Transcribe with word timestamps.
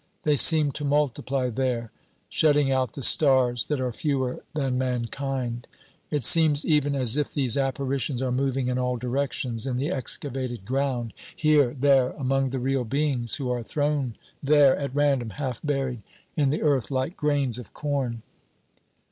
They 0.23 0.35
seem 0.35 0.71
to 0.71 0.83
multiply 0.83 1.51
there, 1.51 1.91
shutting 2.27 2.71
out 2.71 2.93
the 2.93 3.03
stars 3.03 3.65
that 3.65 3.79
are 3.79 3.93
fewer 3.93 4.43
than 4.55 4.75
mankind; 4.75 5.67
it 6.09 6.25
seems 6.25 6.65
even 6.65 6.95
as 6.95 7.17
if 7.17 7.31
these 7.31 7.55
apparitions 7.55 8.19
are 8.19 8.31
moving 8.31 8.67
in 8.67 8.79
all 8.79 8.97
directions 8.97 9.67
in 9.67 9.77
the 9.77 9.91
excavated 9.91 10.65
ground, 10.65 11.13
here, 11.35 11.75
there, 11.79 12.13
among 12.13 12.49
the 12.49 12.57
real 12.57 12.83
beings 12.83 13.35
who 13.35 13.51
are 13.51 13.61
thrown 13.61 14.15
there 14.41 14.75
at 14.75 14.95
random, 14.95 15.29
half 15.29 15.61
buried 15.63 16.01
in 16.35 16.49
the 16.49 16.63
earth 16.63 16.89
like 16.89 17.15
grains 17.15 17.59
of 17.59 17.71
corn. 17.71 18.23